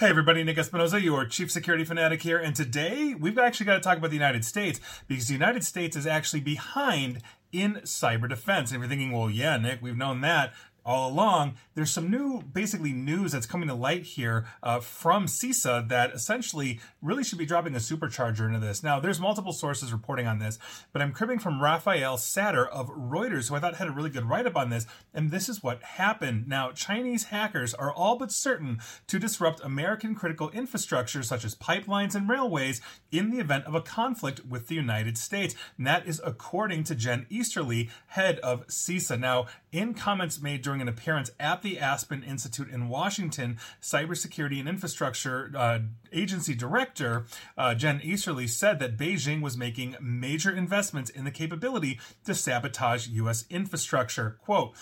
Hey 0.00 0.08
everybody, 0.08 0.42
Nick 0.42 0.58
Espinosa, 0.58 1.00
your 1.00 1.24
chief 1.24 1.52
security 1.52 1.84
fanatic 1.84 2.20
here, 2.20 2.36
and 2.36 2.56
today 2.56 3.14
we've 3.14 3.38
actually 3.38 3.66
got 3.66 3.74
to 3.74 3.80
talk 3.80 3.96
about 3.96 4.10
the 4.10 4.16
United 4.16 4.44
States 4.44 4.80
because 5.06 5.28
the 5.28 5.34
United 5.34 5.62
States 5.62 5.96
is 5.96 6.04
actually 6.04 6.40
behind 6.40 7.22
in 7.52 7.74
cyber 7.84 8.28
defense. 8.28 8.72
And 8.72 8.80
you're 8.80 8.88
thinking, 8.88 9.12
well, 9.12 9.30
yeah, 9.30 9.56
Nick, 9.56 9.80
we've 9.80 9.96
known 9.96 10.20
that 10.22 10.52
all 10.84 11.10
along. 11.10 11.54
There's 11.74 11.90
some 11.90 12.10
new, 12.10 12.42
basically, 12.42 12.92
news 12.92 13.32
that's 13.32 13.46
coming 13.46 13.68
to 13.68 13.74
light 13.74 14.04
here 14.04 14.46
uh, 14.62 14.80
from 14.80 15.26
CISA 15.26 15.88
that 15.88 16.12
essentially 16.12 16.80
really 17.02 17.24
should 17.24 17.38
be 17.38 17.46
dropping 17.46 17.74
a 17.74 17.78
supercharger 17.78 18.46
into 18.46 18.60
this. 18.60 18.82
Now, 18.82 19.00
there's 19.00 19.20
multiple 19.20 19.52
sources 19.52 19.92
reporting 19.92 20.26
on 20.26 20.38
this, 20.38 20.58
but 20.92 21.02
I'm 21.02 21.12
cribbing 21.12 21.38
from 21.38 21.62
Raphael 21.62 22.16
Satter 22.16 22.68
of 22.68 22.90
Reuters, 22.90 23.48
who 23.48 23.54
I 23.54 23.60
thought 23.60 23.76
had 23.76 23.88
a 23.88 23.92
really 23.92 24.10
good 24.10 24.28
write 24.28 24.46
up 24.46 24.56
on 24.56 24.70
this. 24.70 24.86
And 25.12 25.30
this 25.30 25.48
is 25.48 25.62
what 25.62 25.82
happened. 25.82 26.48
Now, 26.48 26.72
Chinese 26.72 27.24
hackers 27.24 27.74
are 27.74 27.92
all 27.92 28.16
but 28.16 28.32
certain 28.32 28.80
to 29.06 29.18
disrupt 29.18 29.64
American 29.64 30.14
critical 30.14 30.50
infrastructure, 30.50 31.22
such 31.22 31.44
as 31.44 31.54
pipelines 31.54 32.14
and 32.14 32.28
railways, 32.28 32.80
in 33.10 33.30
the 33.30 33.38
event 33.38 33.64
of 33.64 33.74
a 33.74 33.80
conflict 33.80 34.44
with 34.44 34.68
the 34.68 34.74
United 34.74 35.16
States. 35.16 35.54
And 35.78 35.86
that 35.86 36.06
is 36.06 36.20
according 36.24 36.84
to 36.84 36.94
Jen 36.94 37.26
Easterly, 37.30 37.90
head 38.08 38.38
of 38.40 38.66
CISA. 38.66 39.18
Now, 39.18 39.46
in 39.72 39.94
comments 39.94 40.40
made 40.40 40.62
during 40.62 40.73
during 40.74 40.82
an 40.82 40.88
appearance 40.88 41.30
at 41.38 41.62
the 41.62 41.78
Aspen 41.78 42.24
Institute 42.24 42.68
in 42.68 42.88
Washington, 42.88 43.58
Cybersecurity 43.80 44.58
and 44.58 44.68
Infrastructure 44.68 45.52
uh, 45.56 45.78
Agency 46.12 46.52
Director 46.52 47.26
uh, 47.56 47.76
Jen 47.76 48.00
Easterly 48.02 48.48
said 48.48 48.80
that 48.80 48.96
Beijing 48.96 49.40
was 49.40 49.56
making 49.56 49.94
major 50.00 50.50
investments 50.50 51.10
in 51.10 51.22
the 51.22 51.30
capability 51.30 52.00
to 52.24 52.34
sabotage 52.34 53.06
U.S. 53.06 53.44
infrastructure. 53.48 54.36
Quote, 54.44 54.74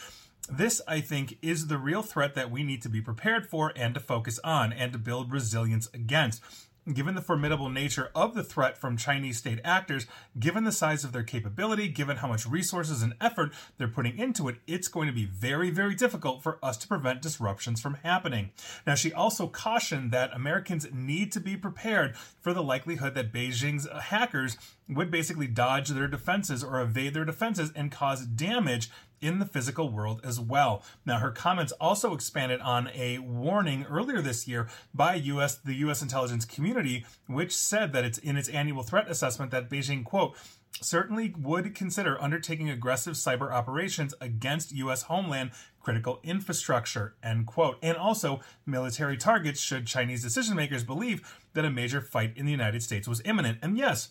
this, 0.48 0.80
I 0.88 1.02
think, 1.02 1.36
is 1.42 1.66
the 1.66 1.76
real 1.76 2.02
threat 2.02 2.34
that 2.36 2.50
we 2.50 2.62
need 2.62 2.80
to 2.82 2.88
be 2.88 3.02
prepared 3.02 3.46
for 3.46 3.70
and 3.76 3.92
to 3.92 4.00
focus 4.00 4.40
on 4.42 4.72
and 4.72 4.94
to 4.94 4.98
build 4.98 5.30
resilience 5.30 5.90
against. 5.92 6.40
Given 6.90 7.14
the 7.14 7.22
formidable 7.22 7.70
nature 7.70 8.10
of 8.12 8.34
the 8.34 8.42
threat 8.42 8.76
from 8.76 8.96
Chinese 8.96 9.38
state 9.38 9.60
actors, 9.64 10.06
given 10.36 10.64
the 10.64 10.72
size 10.72 11.04
of 11.04 11.12
their 11.12 11.22
capability, 11.22 11.86
given 11.86 12.16
how 12.16 12.26
much 12.26 12.44
resources 12.44 13.02
and 13.02 13.14
effort 13.20 13.52
they're 13.78 13.86
putting 13.86 14.18
into 14.18 14.48
it, 14.48 14.56
it's 14.66 14.88
going 14.88 15.06
to 15.06 15.14
be 15.14 15.24
very, 15.24 15.70
very 15.70 15.94
difficult 15.94 16.42
for 16.42 16.58
us 16.60 16.76
to 16.78 16.88
prevent 16.88 17.22
disruptions 17.22 17.80
from 17.80 17.94
happening. 18.02 18.50
Now, 18.84 18.96
she 18.96 19.12
also 19.12 19.46
cautioned 19.46 20.10
that 20.10 20.34
Americans 20.34 20.88
need 20.92 21.30
to 21.32 21.40
be 21.40 21.56
prepared 21.56 22.16
for 22.40 22.52
the 22.52 22.64
likelihood 22.64 23.14
that 23.14 23.32
Beijing's 23.32 23.86
hackers 23.88 24.56
would 24.88 25.10
basically 25.10 25.46
dodge 25.46 25.88
their 25.88 26.08
defenses 26.08 26.64
or 26.64 26.80
evade 26.80 27.14
their 27.14 27.24
defenses 27.24 27.70
and 27.76 27.92
cause 27.92 28.26
damage 28.26 28.90
in 29.22 29.38
the 29.38 29.46
physical 29.46 29.88
world 29.88 30.20
as 30.24 30.38
well. 30.38 30.82
Now, 31.06 31.18
her 31.18 31.30
comments 31.30 31.72
also 31.80 32.12
expanded 32.12 32.60
on 32.60 32.90
a 32.94 33.18
warning 33.20 33.86
earlier 33.88 34.20
this 34.20 34.46
year 34.46 34.68
by 34.92 35.14
US 35.14 35.56
the 35.56 35.74
US 35.76 36.02
intelligence 36.02 36.44
community, 36.44 37.06
which 37.26 37.56
said 37.56 37.92
that 37.92 38.04
it's 38.04 38.18
in 38.18 38.36
its 38.36 38.48
annual 38.48 38.82
threat 38.82 39.10
assessment 39.10 39.50
that 39.52 39.70
Beijing 39.70 40.04
quote 40.04 40.36
certainly 40.80 41.34
would 41.38 41.74
consider 41.74 42.20
undertaking 42.20 42.70
aggressive 42.70 43.14
cyber 43.14 43.52
operations 43.52 44.14
against 44.20 44.72
U.S. 44.72 45.02
homeland 45.02 45.50
critical 45.80 46.20
infrastructure, 46.22 47.14
end 47.22 47.46
quote. 47.46 47.76
And 47.82 47.96
also 47.96 48.40
military 48.66 49.16
targets 49.16 49.60
should 49.60 49.86
Chinese 49.86 50.22
decision 50.22 50.56
makers 50.56 50.84
believe 50.84 51.38
that 51.54 51.64
a 51.64 51.70
major 51.70 52.00
fight 52.00 52.32
in 52.36 52.46
the 52.46 52.52
United 52.52 52.82
States 52.82 53.08
was 53.08 53.22
imminent. 53.24 53.58
And 53.62 53.76
yes, 53.76 54.10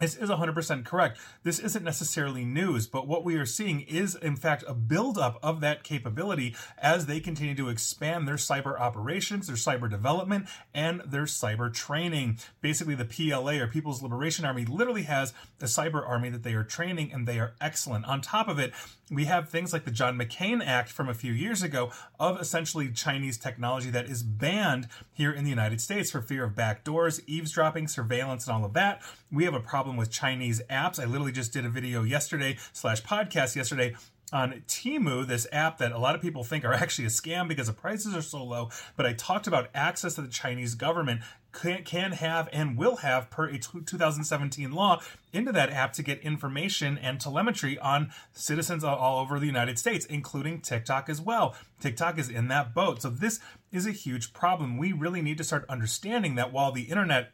this 0.00 0.16
is 0.16 0.30
100% 0.30 0.84
correct. 0.84 1.18
This 1.42 1.58
isn't 1.58 1.84
necessarily 1.84 2.44
news, 2.44 2.86
but 2.86 3.08
what 3.08 3.24
we 3.24 3.34
are 3.34 3.46
seeing 3.46 3.80
is, 3.80 4.14
in 4.14 4.36
fact, 4.36 4.62
a 4.68 4.74
buildup 4.74 5.38
of 5.42 5.60
that 5.60 5.82
capability 5.82 6.54
as 6.78 7.06
they 7.06 7.18
continue 7.18 7.54
to 7.56 7.68
expand 7.68 8.28
their 8.28 8.36
cyber 8.36 8.78
operations, 8.78 9.48
their 9.48 9.56
cyber 9.56 9.90
development, 9.90 10.46
and 10.72 11.02
their 11.04 11.24
cyber 11.24 11.72
training. 11.72 12.38
Basically, 12.60 12.94
the 12.94 13.04
PLA 13.04 13.54
or 13.54 13.66
People's 13.66 14.02
Liberation 14.02 14.44
Army 14.44 14.64
literally 14.64 15.02
has 15.02 15.32
a 15.60 15.64
cyber 15.64 16.06
army 16.08 16.28
that 16.28 16.44
they 16.44 16.54
are 16.54 16.64
training, 16.64 17.12
and 17.12 17.26
they 17.26 17.40
are 17.40 17.54
excellent. 17.60 18.04
On 18.06 18.20
top 18.20 18.46
of 18.46 18.58
it, 18.60 18.72
we 19.10 19.24
have 19.24 19.48
things 19.48 19.72
like 19.72 19.84
the 19.84 19.90
John 19.90 20.18
McCain 20.18 20.64
Act 20.64 20.90
from 20.90 21.08
a 21.08 21.14
few 21.14 21.32
years 21.32 21.62
ago 21.62 21.90
of 22.20 22.40
essentially 22.40 22.92
Chinese 22.92 23.38
technology 23.38 23.90
that 23.90 24.06
is 24.06 24.22
banned 24.22 24.86
here 25.12 25.32
in 25.32 25.44
the 25.44 25.50
United 25.50 25.80
States 25.80 26.10
for 26.10 26.20
fear 26.20 26.44
of 26.44 26.52
backdoors, 26.52 27.20
eavesdropping, 27.26 27.88
surveillance, 27.88 28.46
and 28.46 28.54
all 28.54 28.64
of 28.64 28.74
that. 28.74 29.02
We 29.32 29.44
have 29.44 29.54
a 29.54 29.60
problem 29.60 29.87
problem 29.88 29.96
with 29.96 30.10
Chinese 30.10 30.60
apps. 30.68 31.00
I 31.00 31.06
literally 31.06 31.32
just 31.32 31.50
did 31.50 31.64
a 31.64 31.70
video 31.70 32.02
yesterday 32.02 32.58
slash 32.74 33.02
podcast 33.02 33.56
yesterday 33.56 33.94
on 34.34 34.62
Temu, 34.68 35.26
this 35.26 35.46
app 35.50 35.78
that 35.78 35.92
a 35.92 35.98
lot 35.98 36.14
of 36.14 36.20
people 36.20 36.44
think 36.44 36.62
are 36.66 36.72
actually 36.74 37.06
a 37.06 37.08
scam 37.08 37.48
because 37.48 37.68
the 37.68 37.72
prices 37.72 38.14
are 38.14 38.20
so 38.20 38.44
low. 38.44 38.68
But 38.98 39.06
I 39.06 39.14
talked 39.14 39.46
about 39.46 39.70
access 39.74 40.16
that 40.16 40.22
the 40.22 40.28
Chinese 40.28 40.74
government 40.74 41.22
can, 41.54 41.84
can 41.84 42.12
have 42.12 42.50
and 42.52 42.76
will 42.76 42.96
have 42.96 43.30
per 43.30 43.48
a 43.48 43.56
2017 43.56 44.72
law 44.72 45.00
into 45.32 45.52
that 45.52 45.70
app 45.70 45.94
to 45.94 46.02
get 46.02 46.20
information 46.20 46.98
and 46.98 47.18
telemetry 47.18 47.78
on 47.78 48.12
citizens 48.34 48.84
all 48.84 49.20
over 49.20 49.40
the 49.40 49.46
United 49.46 49.78
States, 49.78 50.04
including 50.04 50.60
TikTok 50.60 51.08
as 51.08 51.18
well. 51.18 51.56
TikTok 51.80 52.18
is 52.18 52.28
in 52.28 52.48
that 52.48 52.74
boat. 52.74 53.00
So 53.00 53.08
this 53.08 53.40
is 53.72 53.86
a 53.86 53.92
huge 53.92 54.34
problem. 54.34 54.76
We 54.76 54.92
really 54.92 55.22
need 55.22 55.38
to 55.38 55.44
start 55.44 55.64
understanding 55.66 56.34
that 56.34 56.52
while 56.52 56.72
the 56.72 56.82
internet 56.82 57.32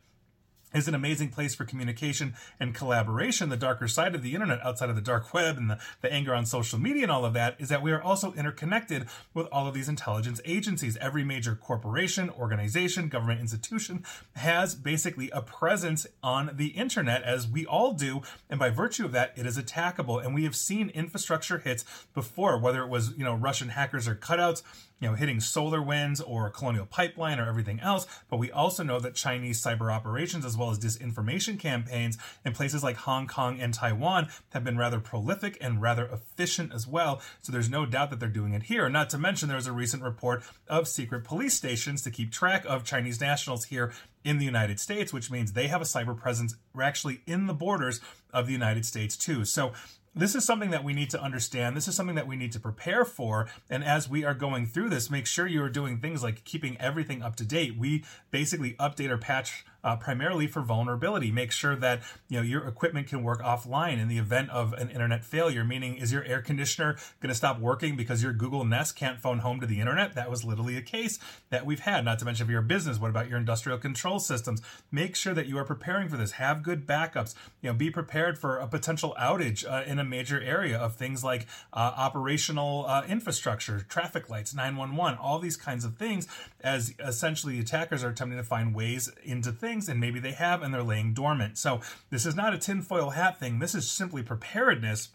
is 0.74 0.88
an 0.88 0.94
amazing 0.94 1.30
place 1.30 1.54
for 1.54 1.64
communication 1.64 2.34
and 2.58 2.74
collaboration. 2.74 3.48
The 3.48 3.56
darker 3.56 3.88
side 3.88 4.14
of 4.14 4.22
the 4.22 4.34
internet, 4.34 4.60
outside 4.64 4.90
of 4.90 4.96
the 4.96 5.02
dark 5.02 5.32
web 5.32 5.56
and 5.56 5.70
the, 5.70 5.78
the 6.00 6.12
anger 6.12 6.34
on 6.34 6.44
social 6.44 6.78
media 6.78 7.04
and 7.04 7.12
all 7.12 7.24
of 7.24 7.32
that, 7.34 7.56
is 7.58 7.68
that 7.68 7.82
we 7.82 7.92
are 7.92 8.02
also 8.02 8.32
interconnected 8.34 9.06
with 9.32 9.46
all 9.52 9.66
of 9.66 9.74
these 9.74 9.88
intelligence 9.88 10.40
agencies. 10.44 10.96
Every 10.98 11.24
major 11.24 11.54
corporation, 11.54 12.28
organization, 12.30 13.08
government 13.08 13.40
institution 13.40 14.04
has 14.34 14.74
basically 14.74 15.30
a 15.30 15.40
presence 15.40 16.06
on 16.22 16.50
the 16.54 16.68
internet, 16.68 17.22
as 17.22 17.46
we 17.46 17.64
all 17.64 17.92
do. 17.92 18.22
And 18.50 18.58
by 18.58 18.70
virtue 18.70 19.04
of 19.04 19.12
that, 19.12 19.32
it 19.36 19.46
is 19.46 19.56
attackable. 19.56 20.24
And 20.24 20.34
we 20.34 20.44
have 20.44 20.56
seen 20.56 20.90
infrastructure 20.90 21.58
hits 21.58 21.84
before, 22.12 22.58
whether 22.58 22.82
it 22.82 22.88
was, 22.88 23.12
you 23.16 23.24
know, 23.24 23.34
Russian 23.34 23.68
hackers 23.68 24.08
or 24.08 24.14
cutouts 24.14 24.62
you 25.00 25.08
know, 25.10 25.16
hitting 25.16 25.36
SolarWinds 25.36 26.22
or 26.26 26.48
Colonial 26.50 26.86
Pipeline 26.86 27.38
or 27.38 27.46
everything 27.46 27.80
else. 27.80 28.06
But 28.30 28.38
we 28.38 28.50
also 28.50 28.82
know 28.82 29.00
that 29.00 29.14
Chinese 29.14 29.62
cyber 29.62 29.92
operations, 29.92 30.44
as 30.44 30.56
well 30.56 30.63
as 30.70 30.78
disinformation 30.78 31.58
campaigns 31.58 32.18
in 32.44 32.52
places 32.52 32.82
like 32.82 32.96
Hong 32.96 33.26
Kong 33.26 33.60
and 33.60 33.74
Taiwan, 33.74 34.28
have 34.52 34.64
been 34.64 34.78
rather 34.78 35.00
prolific 35.00 35.58
and 35.60 35.80
rather 35.80 36.06
efficient 36.06 36.72
as 36.72 36.86
well. 36.86 37.22
So 37.42 37.52
there's 37.52 37.70
no 37.70 37.86
doubt 37.86 38.10
that 38.10 38.20
they're 38.20 38.28
doing 38.28 38.54
it 38.54 38.64
here. 38.64 38.88
Not 38.88 39.10
to 39.10 39.18
mention, 39.18 39.48
there 39.48 39.56
was 39.56 39.66
a 39.66 39.72
recent 39.72 40.02
report 40.02 40.42
of 40.68 40.88
secret 40.88 41.24
police 41.24 41.54
stations 41.54 42.02
to 42.02 42.10
keep 42.10 42.32
track 42.32 42.64
of 42.66 42.84
Chinese 42.84 43.20
nationals 43.20 43.64
here 43.64 43.92
in 44.24 44.38
the 44.38 44.44
United 44.44 44.80
States, 44.80 45.12
which 45.12 45.30
means 45.30 45.52
they 45.52 45.68
have 45.68 45.82
a 45.82 45.84
cyber 45.84 46.16
presence 46.16 46.56
actually 46.80 47.20
in 47.26 47.46
the 47.46 47.54
borders 47.54 48.00
of 48.32 48.46
the 48.46 48.52
United 48.52 48.86
States 48.86 49.16
too. 49.16 49.44
So 49.44 49.72
this 50.16 50.34
is 50.34 50.44
something 50.44 50.70
that 50.70 50.84
we 50.84 50.92
need 50.92 51.10
to 51.10 51.20
understand. 51.20 51.76
This 51.76 51.88
is 51.88 51.96
something 51.96 52.14
that 52.14 52.28
we 52.28 52.36
need 52.36 52.52
to 52.52 52.60
prepare 52.60 53.04
for. 53.04 53.48
And 53.68 53.82
as 53.82 54.08
we 54.08 54.24
are 54.24 54.34
going 54.34 54.66
through 54.66 54.90
this, 54.90 55.10
make 55.10 55.26
sure 55.26 55.46
you 55.46 55.62
are 55.62 55.68
doing 55.68 55.98
things 55.98 56.22
like 56.22 56.44
keeping 56.44 56.80
everything 56.80 57.22
up 57.22 57.34
to 57.36 57.44
date. 57.44 57.76
We 57.76 58.04
basically 58.30 58.74
update 58.74 59.10
our 59.10 59.18
patch 59.18 59.64
uh, 59.84 59.96
primarily 59.96 60.46
for 60.46 60.62
vulnerability. 60.62 61.30
Make 61.30 61.52
sure 61.52 61.76
that 61.76 62.02
you 62.28 62.38
know 62.38 62.42
your 62.42 62.66
equipment 62.66 63.06
can 63.06 63.22
work 63.22 63.42
offline 63.42 64.00
in 64.00 64.08
the 64.08 64.18
event 64.18 64.50
of 64.50 64.72
an 64.72 64.90
internet 64.90 65.24
failure. 65.24 65.64
Meaning, 65.64 65.96
is 65.96 66.12
your 66.12 66.24
air 66.24 66.40
conditioner 66.40 66.96
going 67.20 67.28
to 67.28 67.34
stop 67.34 67.60
working 67.60 67.94
because 67.94 68.22
your 68.22 68.32
Google 68.32 68.64
Nest 68.64 68.96
can't 68.96 69.20
phone 69.20 69.40
home 69.40 69.60
to 69.60 69.66
the 69.66 69.80
internet? 69.80 70.14
That 70.14 70.30
was 70.30 70.44
literally 70.44 70.76
a 70.76 70.82
case 70.82 71.18
that 71.50 71.66
we've 71.66 71.80
had. 71.80 72.04
Not 72.04 72.18
to 72.20 72.24
mention, 72.24 72.46
if 72.46 72.50
you're 72.50 72.62
business, 72.62 72.98
what 72.98 73.10
about 73.10 73.28
your 73.28 73.38
industrial 73.38 73.78
control 73.78 74.18
systems? 74.18 74.62
Make 74.90 75.14
sure 75.14 75.34
that 75.34 75.46
you 75.46 75.58
are 75.58 75.64
preparing 75.64 76.08
for 76.08 76.16
this. 76.16 76.32
Have 76.32 76.62
good 76.62 76.86
backups. 76.86 77.34
You 77.60 77.70
know, 77.70 77.74
be 77.74 77.90
prepared 77.90 78.38
for 78.38 78.56
a 78.56 78.66
potential 78.66 79.14
outage 79.20 79.70
uh, 79.70 79.84
in 79.86 79.98
a 79.98 80.04
major 80.04 80.40
area 80.40 80.78
of 80.78 80.96
things 80.96 81.22
like 81.22 81.46
uh, 81.72 81.92
operational 81.96 82.86
uh, 82.88 83.04
infrastructure, 83.06 83.80
traffic 83.80 84.30
lights, 84.30 84.54
911, 84.54 85.18
all 85.18 85.38
these 85.38 85.56
kinds 85.56 85.84
of 85.84 85.96
things. 85.96 86.26
As 86.62 86.94
essentially 86.98 87.60
attackers 87.60 88.02
are 88.02 88.08
attempting 88.08 88.38
to 88.38 88.44
find 88.44 88.74
ways 88.74 89.10
into 89.22 89.52
things 89.52 89.73
things, 89.74 89.88
and 89.88 90.00
maybe 90.00 90.20
they 90.20 90.32
have, 90.32 90.62
and 90.62 90.72
they're 90.72 90.82
laying 90.82 91.12
dormant. 91.12 91.58
So 91.58 91.80
this 92.10 92.24
is 92.24 92.36
not 92.36 92.54
a 92.54 92.58
tinfoil 92.58 93.10
hat 93.10 93.40
thing. 93.40 93.58
This 93.58 93.74
is 93.74 93.90
simply 93.90 94.22
preparedness 94.22 95.08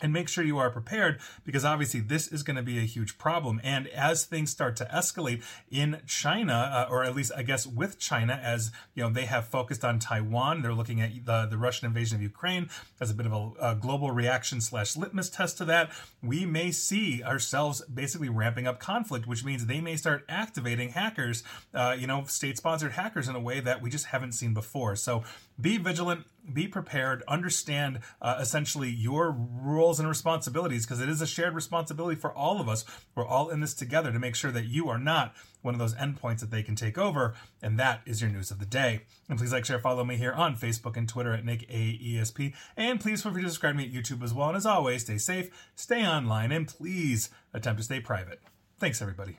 and 0.00 0.12
make 0.12 0.28
sure 0.28 0.44
you 0.44 0.58
are 0.58 0.70
prepared 0.70 1.20
because 1.44 1.64
obviously 1.64 2.00
this 2.00 2.28
is 2.28 2.42
going 2.42 2.56
to 2.56 2.62
be 2.62 2.78
a 2.78 2.82
huge 2.82 3.18
problem. 3.18 3.60
And 3.62 3.88
as 3.88 4.24
things 4.24 4.50
start 4.50 4.76
to 4.76 4.84
escalate 4.86 5.42
in 5.70 6.00
China, 6.06 6.86
uh, 6.88 6.92
or 6.92 7.04
at 7.04 7.14
least 7.14 7.32
I 7.36 7.42
guess 7.42 7.66
with 7.66 7.98
China, 7.98 8.40
as 8.42 8.70
you 8.94 9.02
know 9.02 9.10
they 9.10 9.26
have 9.26 9.46
focused 9.46 9.84
on 9.84 9.98
Taiwan, 9.98 10.62
they're 10.62 10.74
looking 10.74 11.00
at 11.00 11.24
the 11.24 11.46
the 11.46 11.58
Russian 11.58 11.86
invasion 11.86 12.16
of 12.16 12.22
Ukraine 12.22 12.68
as 13.00 13.10
a 13.10 13.14
bit 13.14 13.26
of 13.26 13.32
a, 13.32 13.50
a 13.60 13.74
global 13.74 14.10
reaction 14.10 14.60
slash 14.60 14.96
litmus 14.96 15.30
test 15.30 15.58
to 15.58 15.64
that. 15.66 15.90
We 16.22 16.46
may 16.46 16.70
see 16.70 17.22
ourselves 17.22 17.82
basically 17.82 18.28
ramping 18.28 18.66
up 18.66 18.78
conflict, 18.78 19.26
which 19.26 19.44
means 19.44 19.66
they 19.66 19.80
may 19.80 19.96
start 19.96 20.24
activating 20.28 20.90
hackers, 20.90 21.42
uh, 21.74 21.96
you 21.98 22.06
know, 22.06 22.24
state 22.24 22.56
sponsored 22.56 22.92
hackers 22.92 23.28
in 23.28 23.34
a 23.34 23.40
way 23.40 23.60
that 23.60 23.82
we 23.82 23.90
just 23.90 24.06
haven't 24.06 24.32
seen 24.32 24.54
before. 24.54 24.96
So 24.96 25.24
be 25.60 25.76
vigilant 25.76 26.24
be 26.54 26.68
prepared, 26.68 27.22
understand 27.28 28.00
uh, 28.20 28.38
essentially 28.40 28.90
your 28.90 29.30
roles 29.30 29.98
and 29.98 30.08
responsibilities 30.08 30.86
because 30.86 31.00
it 31.00 31.08
is 31.08 31.20
a 31.20 31.26
shared 31.26 31.54
responsibility 31.54 32.18
for 32.18 32.32
all 32.32 32.60
of 32.60 32.68
us. 32.68 32.84
We're 33.14 33.26
all 33.26 33.50
in 33.50 33.60
this 33.60 33.74
together 33.74 34.12
to 34.12 34.18
make 34.18 34.34
sure 34.34 34.50
that 34.52 34.66
you 34.66 34.88
are 34.88 34.98
not 34.98 35.34
one 35.62 35.74
of 35.74 35.80
those 35.80 35.94
endpoints 35.94 36.40
that 36.40 36.50
they 36.50 36.62
can 36.62 36.74
take 36.74 36.98
over. 36.98 37.34
And 37.62 37.78
that 37.78 38.00
is 38.06 38.20
your 38.20 38.30
news 38.30 38.50
of 38.50 38.58
the 38.58 38.66
day. 38.66 39.02
And 39.28 39.38
please 39.38 39.52
like, 39.52 39.64
share, 39.64 39.78
follow 39.78 40.04
me 40.04 40.16
here 40.16 40.32
on 40.32 40.56
Facebook 40.56 40.96
and 40.96 41.08
Twitter 41.08 41.32
at 41.32 41.44
Nick 41.44 41.68
AESP. 41.68 42.54
And 42.76 43.00
please 43.00 43.22
feel 43.22 43.32
free 43.32 43.42
to 43.42 43.48
subscribe 43.48 43.74
to 43.74 43.78
me 43.78 43.84
at 43.84 43.92
YouTube 43.92 44.22
as 44.22 44.34
well. 44.34 44.48
And 44.48 44.56
as 44.56 44.66
always, 44.66 45.02
stay 45.02 45.18
safe, 45.18 45.50
stay 45.74 46.06
online, 46.06 46.52
and 46.52 46.66
please 46.66 47.30
attempt 47.52 47.78
to 47.78 47.84
stay 47.84 48.00
private. 48.00 48.40
Thanks, 48.78 49.02
everybody. 49.02 49.38